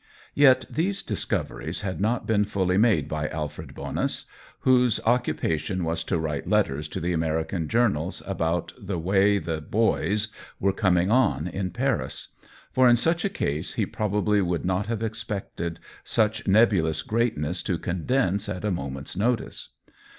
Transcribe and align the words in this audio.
Yet 0.33 0.65
these 0.67 1.03
discoveries 1.03 1.81
had 1.81 2.01
not 2.01 2.25
been 2.25 2.43
fully 2.43 2.79
made 2.79 3.07
by 3.07 3.27
Alfred 3.29 3.75
Bonus, 3.75 4.25
whose 4.61 4.97
occupa 5.01 5.59
tion 5.59 5.83
was 5.83 6.03
to 6.05 6.17
write 6.17 6.49
letters 6.49 6.87
to 6.87 6.99
the 6.99 7.13
American 7.13 7.67
journals 7.67 8.23
about 8.25 8.73
the 8.79 8.97
way 8.97 9.37
the" 9.37 9.61
boys" 9.77 10.29
were 10.59 10.73
coming 10.73 11.11
on 11.11 11.47
in 11.47 11.69
Paris; 11.69 12.29
for 12.71 12.89
in 12.89 12.97
such 12.97 13.23
a 13.23 13.29
case 13.29 13.73
he 13.75 13.85
probably 13.85 14.41
would 14.41 14.65
not 14.65 14.87
have 14.87 15.03
expected 15.03 15.79
such 16.03 16.47
nebulous 16.47 17.03
greatness 17.03 17.61
to 17.61 17.77
condense 17.77 18.49
at 18.49 18.65
a 18.65 18.71
mo 18.71 18.89
ment's 18.89 19.15
notice. 19.15 19.69